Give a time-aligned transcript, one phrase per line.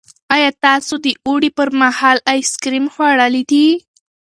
[0.35, 3.65] ایا تاسو د اوړي پر مهال آیس کریم خوړلي دي؟